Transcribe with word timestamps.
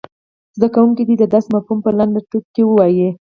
زده 0.55 0.67
کوونکي 0.75 1.03
دې 1.07 1.15
د 1.19 1.23
درس 1.33 1.45
مفهوم 1.55 1.79
په 1.85 1.91
لنډو 1.97 2.21
ټکو 2.29 2.49
کې 2.55 2.63
ووايي. 2.65 3.09